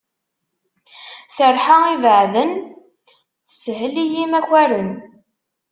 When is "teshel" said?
3.47-3.95